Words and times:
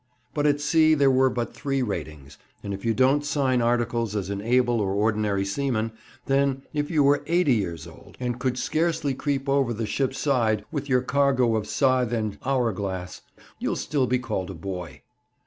But 0.33 0.47
at 0.47 0.59
sea 0.59 0.95
there 0.95 1.11
were 1.11 1.29
but 1.29 1.53
three 1.53 1.83
ratings, 1.83 2.39
and 2.63 2.73
if 2.73 2.83
you 2.83 2.91
don't 2.91 3.23
sign 3.23 3.61
articles 3.61 4.15
as 4.15 4.31
an 4.31 4.41
able 4.41 4.81
or 4.81 4.91
ordinary 4.93 5.45
seaman, 5.45 5.91
then, 6.25 6.63
if 6.73 6.89
you 6.89 7.03
were 7.03 7.21
eighty 7.27 7.53
years 7.53 7.85
old, 7.85 8.17
and 8.19 8.39
could 8.39 8.57
scarcely 8.57 9.13
creep 9.13 9.47
over 9.47 9.73
the 9.75 9.85
ship's 9.85 10.17
side 10.17 10.65
with 10.71 10.89
your 10.89 11.03
cargo 11.03 11.55
of 11.55 11.67
scythe 11.67 12.13
and 12.13 12.39
hour 12.43 12.71
glass, 12.73 13.21
you'd 13.59 13.75
still 13.75 14.07
be 14.07 14.17
called 14.17 14.49
a 14.49 14.55
boy. 14.55 15.03